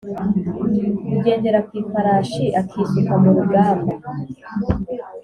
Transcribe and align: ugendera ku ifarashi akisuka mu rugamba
ugendera 1.15 1.59
ku 1.67 1.73
ifarashi 1.81 2.45
akisuka 2.59 3.13
mu 3.21 3.29
rugamba 3.37 3.93